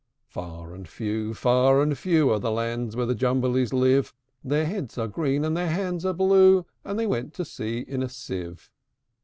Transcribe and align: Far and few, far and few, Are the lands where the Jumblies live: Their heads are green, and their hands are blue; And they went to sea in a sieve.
Far 0.25 0.73
and 0.73 0.89
few, 0.89 1.35
far 1.35 1.79
and 1.79 1.95
few, 1.95 2.31
Are 2.31 2.39
the 2.39 2.49
lands 2.49 2.95
where 2.95 3.05
the 3.05 3.13
Jumblies 3.13 3.71
live: 3.71 4.15
Their 4.43 4.65
heads 4.65 4.97
are 4.97 5.07
green, 5.07 5.45
and 5.45 5.55
their 5.55 5.69
hands 5.69 6.05
are 6.07 6.11
blue; 6.13 6.65
And 6.83 6.97
they 6.97 7.05
went 7.05 7.35
to 7.35 7.45
sea 7.45 7.85
in 7.87 8.01
a 8.01 8.09
sieve. 8.09 8.71